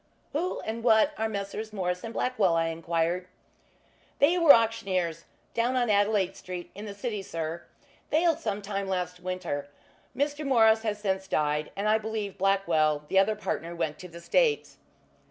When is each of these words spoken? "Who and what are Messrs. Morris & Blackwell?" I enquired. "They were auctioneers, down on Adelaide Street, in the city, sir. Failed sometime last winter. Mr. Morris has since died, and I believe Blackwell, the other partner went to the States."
"Who 0.33 0.61
and 0.61 0.83
what 0.83 1.11
are 1.19 1.29
Messrs. 1.29 1.71
Morris 1.71 2.01
& 2.07 2.11
Blackwell?" 2.13 2.55
I 2.55 2.69
enquired. 2.69 3.27
"They 4.17 4.35
were 4.39 4.51
auctioneers, 4.51 5.25
down 5.53 5.75
on 5.75 5.91
Adelaide 5.91 6.35
Street, 6.35 6.71
in 6.73 6.85
the 6.85 6.95
city, 6.95 7.21
sir. 7.21 7.65
Failed 8.09 8.39
sometime 8.39 8.87
last 8.87 9.19
winter. 9.19 9.67
Mr. 10.17 10.43
Morris 10.43 10.81
has 10.81 10.97
since 10.97 11.27
died, 11.27 11.69
and 11.75 11.87
I 11.87 11.99
believe 11.99 12.39
Blackwell, 12.39 13.05
the 13.09 13.19
other 13.19 13.35
partner 13.35 13.75
went 13.75 13.99
to 13.99 14.07
the 14.07 14.19
States." 14.21 14.77